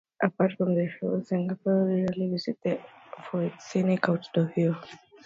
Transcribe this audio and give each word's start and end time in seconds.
Apart 0.25 0.53
from 0.57 0.73
the 0.73 0.89
shows, 0.89 1.29
Singaporeans 1.29 2.07
usually 2.09 2.29
visit 2.31 2.57
the 2.63 2.71
Esplanade 2.71 2.89
for 3.29 3.43
its 3.43 3.65
scenic 3.67 4.09
outdoor 4.09 4.45
view. 4.45 4.75